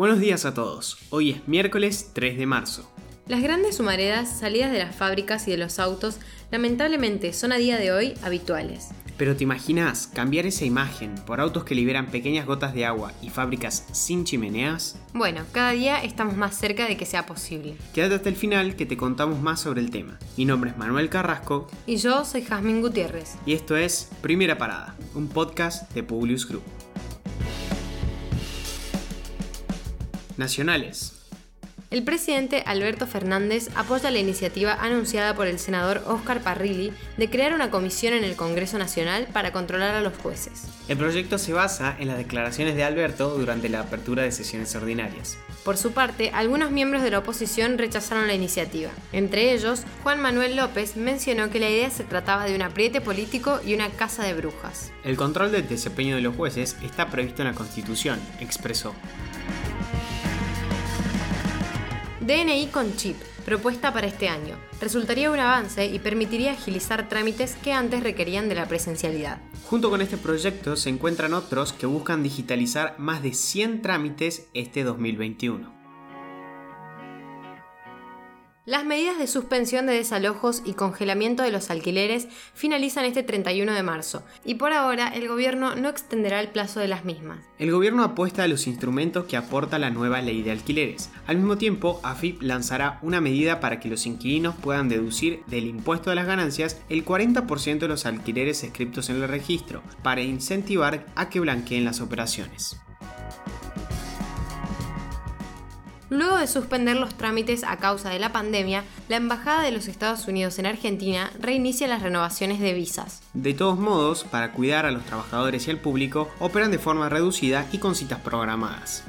Buenos 0.00 0.18
días 0.18 0.46
a 0.46 0.54
todos. 0.54 0.96
Hoy 1.10 1.32
es 1.32 1.46
miércoles 1.46 2.12
3 2.14 2.38
de 2.38 2.46
marzo. 2.46 2.90
Las 3.28 3.42
grandes 3.42 3.80
humaredas 3.80 4.40
salidas 4.40 4.72
de 4.72 4.78
las 4.78 4.96
fábricas 4.96 5.46
y 5.46 5.50
de 5.50 5.58
los 5.58 5.78
autos 5.78 6.16
lamentablemente 6.50 7.34
son 7.34 7.52
a 7.52 7.58
día 7.58 7.76
de 7.76 7.92
hoy 7.92 8.14
habituales. 8.22 8.88
Pero 9.18 9.36
te 9.36 9.44
imaginas 9.44 10.06
cambiar 10.06 10.46
esa 10.46 10.64
imagen 10.64 11.16
por 11.26 11.38
autos 11.38 11.64
que 11.64 11.74
liberan 11.74 12.06
pequeñas 12.06 12.46
gotas 12.46 12.72
de 12.72 12.86
agua 12.86 13.12
y 13.20 13.28
fábricas 13.28 13.88
sin 13.92 14.24
chimeneas? 14.24 14.98
Bueno, 15.12 15.42
cada 15.52 15.72
día 15.72 16.02
estamos 16.02 16.34
más 16.34 16.56
cerca 16.56 16.88
de 16.88 16.96
que 16.96 17.04
sea 17.04 17.26
posible. 17.26 17.76
Quédate 17.92 18.14
hasta 18.14 18.30
el 18.30 18.36
final 18.36 18.76
que 18.76 18.86
te 18.86 18.96
contamos 18.96 19.42
más 19.42 19.60
sobre 19.60 19.82
el 19.82 19.90
tema. 19.90 20.18
Mi 20.38 20.46
nombre 20.46 20.70
es 20.70 20.78
Manuel 20.78 21.10
Carrasco. 21.10 21.68
Y 21.86 21.96
yo 21.96 22.24
soy 22.24 22.40
Jazmín 22.40 22.80
Gutiérrez. 22.80 23.34
Y 23.44 23.52
esto 23.52 23.76
es 23.76 24.08
Primera 24.22 24.56
Parada, 24.56 24.96
un 25.14 25.28
podcast 25.28 25.92
de 25.92 26.02
Publius 26.02 26.48
Group. 26.48 26.62
Nacionales. 30.40 31.12
El 31.90 32.04
presidente 32.04 32.62
Alberto 32.66 33.06
Fernández 33.06 33.68
apoya 33.74 34.10
la 34.10 34.20
iniciativa 34.20 34.72
anunciada 34.72 35.34
por 35.34 35.48
el 35.48 35.58
senador 35.58 36.04
Óscar 36.06 36.40
Parrilli 36.40 36.92
de 37.16 37.28
crear 37.28 37.52
una 37.52 37.70
comisión 37.70 38.14
en 38.14 38.24
el 38.24 38.36
Congreso 38.36 38.78
Nacional 38.78 39.26
para 39.32 39.52
controlar 39.52 39.96
a 39.96 40.00
los 40.00 40.16
jueces. 40.16 40.68
El 40.88 40.96
proyecto 40.96 41.36
se 41.36 41.52
basa 41.52 41.96
en 41.98 42.08
las 42.08 42.16
declaraciones 42.16 42.76
de 42.76 42.84
Alberto 42.84 43.36
durante 43.36 43.68
la 43.68 43.80
apertura 43.80 44.22
de 44.22 44.32
sesiones 44.32 44.74
ordinarias. 44.76 45.36
Por 45.64 45.76
su 45.76 45.90
parte, 45.90 46.30
algunos 46.32 46.70
miembros 46.70 47.02
de 47.02 47.10
la 47.10 47.18
oposición 47.18 47.76
rechazaron 47.76 48.28
la 48.28 48.34
iniciativa. 48.34 48.90
Entre 49.12 49.52
ellos, 49.52 49.82
Juan 50.04 50.22
Manuel 50.22 50.56
López 50.56 50.96
mencionó 50.96 51.50
que 51.50 51.60
la 51.60 51.68
idea 51.68 51.90
se 51.90 52.04
trataba 52.04 52.46
de 52.46 52.54
un 52.54 52.62
apriete 52.62 53.00
político 53.00 53.60
y 53.66 53.74
una 53.74 53.90
casa 53.90 54.22
de 54.22 54.34
brujas. 54.34 54.92
El 55.02 55.16
control 55.16 55.50
del 55.52 55.68
desempeño 55.68 56.14
de 56.14 56.22
los 56.22 56.36
jueces 56.36 56.76
está 56.82 57.10
previsto 57.10 57.42
en 57.42 57.48
la 57.48 57.54
Constitución, 57.54 58.18
expresó. 58.38 58.94
DNI 62.30 62.68
con 62.68 62.94
chip, 62.94 63.16
propuesta 63.44 63.92
para 63.92 64.06
este 64.06 64.28
año. 64.28 64.56
Resultaría 64.80 65.32
un 65.32 65.40
avance 65.40 65.86
y 65.86 65.98
permitiría 65.98 66.52
agilizar 66.52 67.08
trámites 67.08 67.56
que 67.56 67.72
antes 67.72 68.04
requerían 68.04 68.48
de 68.48 68.54
la 68.54 68.68
presencialidad. 68.68 69.40
Junto 69.68 69.90
con 69.90 70.00
este 70.00 70.16
proyecto 70.16 70.76
se 70.76 70.90
encuentran 70.90 71.34
otros 71.34 71.72
que 71.72 71.86
buscan 71.86 72.22
digitalizar 72.22 72.94
más 73.00 73.24
de 73.24 73.34
100 73.34 73.82
trámites 73.82 74.46
este 74.54 74.84
2021. 74.84 75.79
Las 78.66 78.84
medidas 78.84 79.18
de 79.18 79.26
suspensión 79.26 79.86
de 79.86 79.94
desalojos 79.94 80.60
y 80.66 80.74
congelamiento 80.74 81.42
de 81.42 81.50
los 81.50 81.70
alquileres 81.70 82.28
finalizan 82.52 83.06
este 83.06 83.22
31 83.22 83.72
de 83.72 83.82
marzo 83.82 84.22
y 84.44 84.56
por 84.56 84.74
ahora 84.74 85.08
el 85.08 85.28
gobierno 85.28 85.76
no 85.76 85.88
extenderá 85.88 86.40
el 86.40 86.48
plazo 86.48 86.78
de 86.78 86.86
las 86.86 87.06
mismas. 87.06 87.38
El 87.58 87.72
gobierno 87.72 88.04
apuesta 88.04 88.42
a 88.42 88.48
los 88.48 88.66
instrumentos 88.66 89.24
que 89.24 89.38
aporta 89.38 89.78
la 89.78 89.88
nueva 89.88 90.20
ley 90.20 90.42
de 90.42 90.50
alquileres. 90.50 91.08
Al 91.26 91.36
mismo 91.36 91.56
tiempo, 91.56 92.00
AFIP 92.02 92.42
lanzará 92.42 92.98
una 93.00 93.22
medida 93.22 93.60
para 93.60 93.80
que 93.80 93.88
los 93.88 94.04
inquilinos 94.04 94.54
puedan 94.56 94.90
deducir 94.90 95.42
del 95.46 95.66
impuesto 95.66 96.10
de 96.10 96.16
las 96.16 96.26
ganancias 96.26 96.82
el 96.90 97.02
40% 97.02 97.78
de 97.78 97.88
los 97.88 98.04
alquileres 98.04 98.62
escritos 98.62 99.08
en 99.08 99.16
el 99.16 99.28
registro, 99.28 99.82
para 100.02 100.20
incentivar 100.20 101.06
a 101.16 101.30
que 101.30 101.40
blanqueen 101.40 101.86
las 101.86 102.02
operaciones. 102.02 102.78
Luego 106.10 106.38
de 106.38 106.48
suspender 106.48 106.96
los 106.96 107.14
trámites 107.14 107.62
a 107.62 107.76
causa 107.76 108.10
de 108.10 108.18
la 108.18 108.32
pandemia, 108.32 108.82
la 109.08 109.16
Embajada 109.16 109.62
de 109.62 109.70
los 109.70 109.86
Estados 109.86 110.26
Unidos 110.26 110.58
en 110.58 110.66
Argentina 110.66 111.30
reinicia 111.38 111.86
las 111.86 112.02
renovaciones 112.02 112.58
de 112.58 112.74
visas. 112.74 113.22
De 113.32 113.54
todos 113.54 113.78
modos, 113.78 114.24
para 114.24 114.50
cuidar 114.52 114.86
a 114.86 114.90
los 114.90 115.04
trabajadores 115.04 115.68
y 115.68 115.70
al 115.70 115.78
público, 115.78 116.28
operan 116.40 116.72
de 116.72 116.80
forma 116.80 117.08
reducida 117.08 117.64
y 117.70 117.78
con 117.78 117.94
citas 117.94 118.18
programadas. 118.18 119.04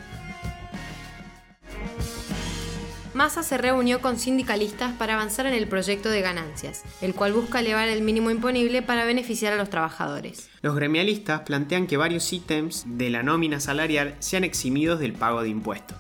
Massa 3.16 3.44
se 3.44 3.58
reunió 3.58 4.00
con 4.00 4.18
sindicalistas 4.18 4.94
para 4.94 5.16
avanzar 5.16 5.46
en 5.46 5.54
el 5.54 5.68
proyecto 5.68 6.10
de 6.10 6.22
ganancias, 6.22 6.84
el 7.02 7.14
cual 7.14 7.34
busca 7.34 7.60
elevar 7.60 7.88
el 7.90 8.02
mínimo 8.02 8.32
imponible 8.32 8.82
para 8.82 9.06
beneficiar 9.06 9.54
a 9.54 9.58
los 9.58 9.70
trabajadores. 9.70 10.50
Los 10.62 10.76
gremialistas 10.76 11.42
plantean 11.42 11.88
que 11.88 11.98
varios 11.98 12.32
ítems 12.32 12.84
de 12.88 13.10
la 13.10 13.22
nómina 13.22 13.60
salarial 13.60 14.16
sean 14.20 14.44
eximidos 14.44 15.00
del 15.00 15.14
pago 15.14 15.44
de 15.44 15.50
impuestos. 15.50 15.98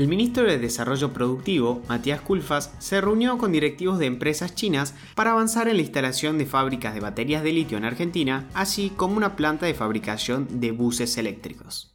El 0.00 0.08
ministro 0.08 0.44
de 0.44 0.56
Desarrollo 0.56 1.12
Productivo, 1.12 1.82
Matías 1.86 2.22
Culfas, 2.22 2.72
se 2.78 3.02
reunió 3.02 3.36
con 3.36 3.52
directivos 3.52 3.98
de 3.98 4.06
empresas 4.06 4.54
chinas 4.54 4.94
para 5.14 5.32
avanzar 5.32 5.68
en 5.68 5.76
la 5.76 5.82
instalación 5.82 6.38
de 6.38 6.46
fábricas 6.46 6.94
de 6.94 7.00
baterías 7.00 7.42
de 7.42 7.52
litio 7.52 7.76
en 7.76 7.84
Argentina, 7.84 8.48
así 8.54 8.88
como 8.96 9.18
una 9.18 9.36
planta 9.36 9.66
de 9.66 9.74
fabricación 9.74 10.58
de 10.58 10.70
buses 10.70 11.18
eléctricos. 11.18 11.94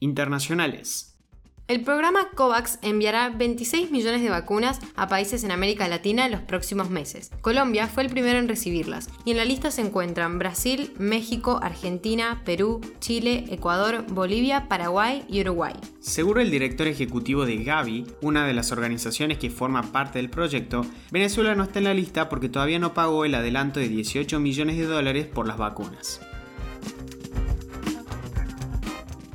Internacionales. 0.00 1.11
El 1.68 1.82
programa 1.82 2.28
COVAX 2.34 2.80
enviará 2.82 3.30
26 3.30 3.92
millones 3.92 4.20
de 4.20 4.30
vacunas 4.30 4.80
a 4.96 5.08
países 5.08 5.44
en 5.44 5.52
América 5.52 5.86
Latina 5.86 6.26
en 6.26 6.32
los 6.32 6.42
próximos 6.42 6.90
meses. 6.90 7.30
Colombia 7.40 7.86
fue 7.86 8.02
el 8.02 8.10
primero 8.10 8.38
en 8.38 8.48
recibirlas 8.48 9.08
y 9.24 9.30
en 9.30 9.36
la 9.36 9.44
lista 9.44 9.70
se 9.70 9.80
encuentran 9.80 10.40
Brasil, 10.40 10.92
México, 10.98 11.60
Argentina, 11.62 12.42
Perú, 12.44 12.80
Chile, 12.98 13.44
Ecuador, 13.48 14.04
Bolivia, 14.08 14.68
Paraguay 14.68 15.24
y 15.28 15.40
Uruguay. 15.40 15.74
Seguro 16.00 16.40
el 16.40 16.50
director 16.50 16.88
ejecutivo 16.88 17.46
de 17.46 17.62
Gavi, 17.62 18.06
una 18.20 18.44
de 18.44 18.54
las 18.54 18.72
organizaciones 18.72 19.38
que 19.38 19.48
forma 19.48 19.92
parte 19.92 20.18
del 20.18 20.30
proyecto, 20.30 20.84
Venezuela 21.12 21.54
no 21.54 21.62
está 21.62 21.78
en 21.78 21.84
la 21.84 21.94
lista 21.94 22.28
porque 22.28 22.48
todavía 22.48 22.80
no 22.80 22.92
pagó 22.92 23.24
el 23.24 23.36
adelanto 23.36 23.78
de 23.78 23.88
18 23.88 24.40
millones 24.40 24.78
de 24.78 24.86
dólares 24.86 25.26
por 25.26 25.46
las 25.46 25.58
vacunas. 25.58 26.20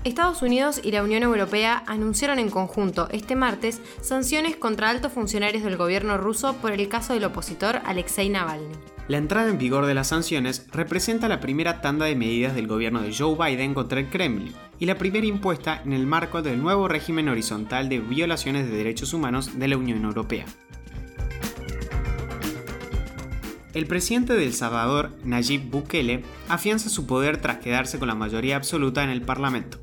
Estados 0.07 0.41
Unidos 0.41 0.79
y 0.84 0.91
la 0.91 1.03
Unión 1.03 1.23
Europea 1.23 1.84
anunciaron 1.85 2.40
en 2.40 2.50
conjunto 2.50 3.09
este 3.12 3.35
martes 3.35 3.81
sanciones 4.01 4.56
contra 4.56 4.90
altos 4.90 5.12
funcionarios 5.12 5.63
del 5.63 5.78
gobierno 5.78 6.18
ruso 6.18 6.53
por 6.56 6.72
el 6.72 6.88
caso 6.88 7.13
del 7.13 7.25
opositor 7.25 7.81
Alexei 7.85 8.29
Navalny. 8.29 8.73
La 9.07 9.18
entrada 9.18 9.50
en 9.50 9.57
vigor 9.57 9.85
de 9.85 9.94
las 9.94 10.07
sanciones 10.07 10.68
representa 10.72 11.28
la 11.28 11.40
primera 11.40 11.81
tanda 11.81 12.06
de 12.06 12.16
medidas 12.16 12.56
del 12.56 12.68
gobierno 12.68 13.01
de 13.01 13.13
Joe 13.13 13.38
Biden 13.38 13.73
contra 13.73 14.00
el 14.00 14.09
Kremlin 14.09 14.53
y 14.79 14.85
la 14.85 14.97
primera 14.97 15.25
impuesta 15.25 15.81
en 15.84 15.94
el 15.94 16.07
marco 16.07 16.41
del 16.41 16.62
nuevo 16.62 16.88
régimen 16.88 17.29
horizontal 17.29 17.89
de 17.89 18.00
violaciones 18.00 18.69
de 18.69 18.75
derechos 18.75 19.13
humanos 19.13 19.59
de 19.59 19.68
la 19.68 19.78
Unión 19.78 20.03
Europea. 20.03 20.45
El 23.74 23.85
presidente 23.85 24.34
de 24.34 24.44
El 24.44 24.53
Salvador, 24.53 25.12
Nayib 25.24 25.69
Bukele, 25.69 26.24
afianza 26.50 26.89
su 26.89 27.06
poder 27.06 27.38
tras 27.38 27.59
quedarse 27.59 28.00
con 28.00 28.07
la 28.07 28.16
mayoría 28.16 28.56
absoluta 28.56 29.03
en 29.03 29.09
el 29.09 29.22
Parlamento. 29.22 29.78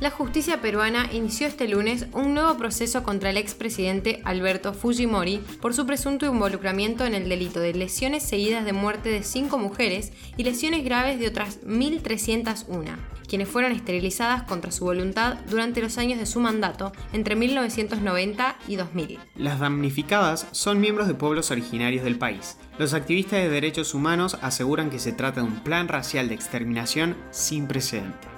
La 0.00 0.12
justicia 0.12 0.60
peruana 0.60 1.08
inició 1.12 1.48
este 1.48 1.66
lunes 1.66 2.06
un 2.12 2.32
nuevo 2.32 2.56
proceso 2.56 3.02
contra 3.02 3.30
el 3.30 3.36
expresidente 3.36 4.22
Alberto 4.24 4.72
Fujimori 4.72 5.38
por 5.60 5.74
su 5.74 5.86
presunto 5.86 6.24
involucramiento 6.24 7.04
en 7.04 7.14
el 7.14 7.28
delito 7.28 7.58
de 7.58 7.74
lesiones 7.74 8.22
seguidas 8.22 8.64
de 8.64 8.72
muerte 8.72 9.08
de 9.08 9.24
cinco 9.24 9.58
mujeres 9.58 10.12
y 10.36 10.44
lesiones 10.44 10.84
graves 10.84 11.18
de 11.18 11.26
otras 11.26 11.60
1.301, 11.62 12.96
quienes 13.26 13.48
fueron 13.48 13.72
esterilizadas 13.72 14.44
contra 14.44 14.70
su 14.70 14.84
voluntad 14.84 15.38
durante 15.50 15.82
los 15.82 15.98
años 15.98 16.20
de 16.20 16.26
su 16.26 16.38
mandato 16.38 16.92
entre 17.12 17.34
1990 17.34 18.56
y 18.68 18.76
2000. 18.76 19.18
Las 19.34 19.58
damnificadas 19.58 20.46
son 20.52 20.78
miembros 20.78 21.08
de 21.08 21.14
pueblos 21.14 21.50
originarios 21.50 22.04
del 22.04 22.18
país. 22.18 22.56
Los 22.78 22.94
activistas 22.94 23.40
de 23.40 23.48
derechos 23.48 23.94
humanos 23.94 24.38
aseguran 24.42 24.90
que 24.90 25.00
se 25.00 25.10
trata 25.10 25.40
de 25.40 25.48
un 25.48 25.58
plan 25.64 25.88
racial 25.88 26.28
de 26.28 26.36
exterminación 26.36 27.16
sin 27.32 27.66
precedente. 27.66 28.37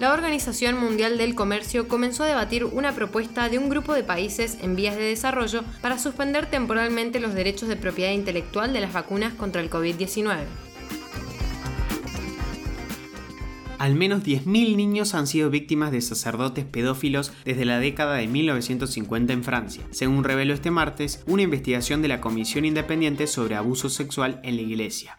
La 0.00 0.14
Organización 0.14 0.80
Mundial 0.80 1.18
del 1.18 1.34
Comercio 1.34 1.86
comenzó 1.86 2.24
a 2.24 2.26
debatir 2.26 2.64
una 2.64 2.94
propuesta 2.94 3.50
de 3.50 3.58
un 3.58 3.68
grupo 3.68 3.92
de 3.92 4.02
países 4.02 4.56
en 4.62 4.74
vías 4.74 4.96
de 4.96 5.02
desarrollo 5.02 5.62
para 5.82 5.98
suspender 5.98 6.46
temporalmente 6.46 7.20
los 7.20 7.34
derechos 7.34 7.68
de 7.68 7.76
propiedad 7.76 8.12
intelectual 8.12 8.72
de 8.72 8.80
las 8.80 8.94
vacunas 8.94 9.34
contra 9.34 9.60
el 9.60 9.68
COVID-19. 9.68 10.38
Al 13.78 13.94
menos 13.94 14.22
10.000 14.22 14.76
niños 14.76 15.14
han 15.14 15.26
sido 15.26 15.50
víctimas 15.50 15.92
de 15.92 16.00
sacerdotes 16.00 16.64
pedófilos 16.64 17.32
desde 17.44 17.66
la 17.66 17.78
década 17.78 18.16
de 18.16 18.26
1950 18.26 19.34
en 19.34 19.44
Francia, 19.44 19.82
según 19.90 20.24
reveló 20.24 20.54
este 20.54 20.70
martes 20.70 21.22
una 21.26 21.42
investigación 21.42 22.00
de 22.00 22.08
la 22.08 22.22
Comisión 22.22 22.64
Independiente 22.64 23.26
sobre 23.26 23.54
Abuso 23.54 23.90
Sexual 23.90 24.40
en 24.44 24.56
la 24.56 24.62
Iglesia. 24.62 25.18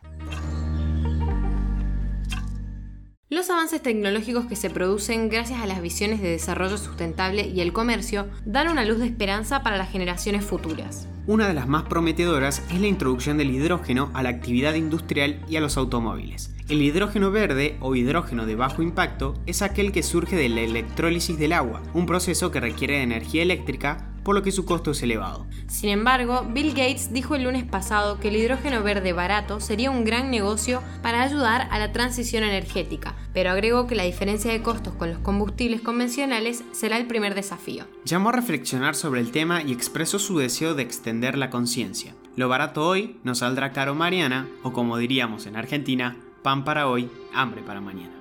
Los 3.41 3.49
avances 3.49 3.81
tecnológicos 3.81 4.45
que 4.45 4.55
se 4.55 4.69
producen 4.69 5.27
gracias 5.27 5.61
a 5.61 5.65
las 5.65 5.81
visiones 5.81 6.21
de 6.21 6.29
desarrollo 6.29 6.77
sustentable 6.77 7.47
y 7.47 7.61
el 7.61 7.73
comercio 7.73 8.27
dan 8.45 8.67
una 8.67 8.85
luz 8.85 8.99
de 8.99 9.07
esperanza 9.07 9.63
para 9.63 9.77
las 9.77 9.89
generaciones 9.89 10.45
futuras. 10.45 11.07
Una 11.25 11.47
de 11.47 11.55
las 11.55 11.67
más 11.67 11.85
prometedoras 11.85 12.61
es 12.71 12.79
la 12.79 12.85
introducción 12.85 13.39
del 13.39 13.49
hidrógeno 13.49 14.11
a 14.13 14.21
la 14.21 14.29
actividad 14.29 14.75
industrial 14.75 15.43
y 15.49 15.55
a 15.55 15.59
los 15.59 15.75
automóviles. 15.77 16.51
El 16.69 16.83
hidrógeno 16.83 17.31
verde 17.31 17.77
o 17.79 17.95
hidrógeno 17.95 18.45
de 18.45 18.53
bajo 18.53 18.83
impacto 18.83 19.33
es 19.47 19.63
aquel 19.63 19.91
que 19.91 20.03
surge 20.03 20.35
de 20.35 20.47
la 20.47 20.61
electrólisis 20.61 21.39
del 21.39 21.53
agua, 21.53 21.81
un 21.95 22.05
proceso 22.05 22.51
que 22.51 22.59
requiere 22.59 22.97
de 22.97 23.01
energía 23.01 23.41
eléctrica 23.41 24.10
por 24.23 24.35
lo 24.35 24.43
que 24.43 24.51
su 24.51 24.65
costo 24.65 24.91
es 24.91 25.01
elevado. 25.03 25.47
Sin 25.67 25.89
embargo, 25.89 26.45
Bill 26.49 26.69
Gates 26.69 27.13
dijo 27.13 27.35
el 27.35 27.43
lunes 27.43 27.63
pasado 27.63 28.19
que 28.19 28.27
el 28.27 28.35
hidrógeno 28.35 28.83
verde 28.83 29.13
barato 29.13 29.59
sería 29.59 29.91
un 29.91 30.03
gran 30.03 30.31
negocio 30.31 30.81
para 31.01 31.21
ayudar 31.21 31.67
a 31.71 31.79
la 31.79 31.91
transición 31.91 32.43
energética, 32.43 33.15
pero 33.33 33.51
agregó 33.51 33.87
que 33.87 33.95
la 33.95 34.03
diferencia 34.03 34.51
de 34.51 34.61
costos 34.61 34.93
con 34.95 35.09
los 35.09 35.19
combustibles 35.19 35.81
convencionales 35.81 36.63
será 36.71 36.97
el 36.97 37.07
primer 37.07 37.35
desafío. 37.35 37.85
Llamó 38.05 38.29
a 38.29 38.33
reflexionar 38.33 38.95
sobre 38.95 39.21
el 39.21 39.31
tema 39.31 39.61
y 39.63 39.71
expresó 39.71 40.19
su 40.19 40.37
deseo 40.37 40.75
de 40.75 40.83
extender 40.83 41.37
la 41.37 41.49
conciencia. 41.49 42.15
Lo 42.35 42.49
barato 42.49 42.87
hoy 42.87 43.19
nos 43.23 43.39
saldrá 43.39 43.71
caro 43.71 43.95
mañana, 43.95 44.47
o 44.63 44.71
como 44.71 44.97
diríamos 44.97 45.45
en 45.45 45.55
Argentina, 45.55 46.17
pan 46.43 46.63
para 46.63 46.87
hoy, 46.87 47.09
hambre 47.33 47.61
para 47.61 47.81
mañana. 47.81 48.13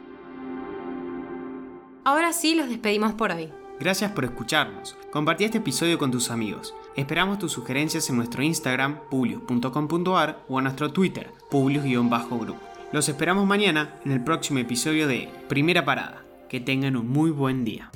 Ahora 2.04 2.32
sí, 2.32 2.54
los 2.54 2.68
despedimos 2.68 3.12
por 3.12 3.30
hoy. 3.30 3.50
Gracias 3.80 4.12
por 4.12 4.26
escucharnos. 4.26 4.94
Compartí 5.10 5.44
este 5.44 5.56
episodio 5.56 5.98
con 5.98 6.10
tus 6.10 6.30
amigos. 6.30 6.74
Esperamos 6.96 7.38
tus 7.38 7.52
sugerencias 7.52 8.10
en 8.10 8.16
nuestro 8.16 8.42
Instagram, 8.42 9.00
publius.com.ar 9.10 10.44
o 10.50 10.58
en 10.58 10.64
nuestro 10.64 10.92
Twitter, 10.92 11.32
publius-group. 11.50 12.58
Los 12.92 13.08
esperamos 13.08 13.46
mañana 13.46 13.98
en 14.04 14.12
el 14.12 14.22
próximo 14.22 14.58
episodio 14.58 15.08
de 15.08 15.30
Primera 15.48 15.82
Parada. 15.82 16.22
Que 16.50 16.60
tengan 16.60 16.94
un 16.94 17.08
muy 17.08 17.30
buen 17.30 17.64
día. 17.64 17.90